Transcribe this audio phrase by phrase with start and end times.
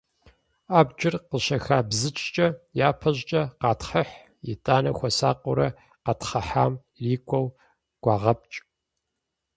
[0.77, 2.47] Абджыр къыщыхабзыкӏкӏэ,
[2.87, 4.15] япэ щӏыкӏэ къатхъыхь,
[4.51, 5.67] итӏанэ хуэсакъыурэ
[6.05, 7.47] къэтхъыхьам ирикӏуэу
[8.03, 8.57] гуагъэпкӏ.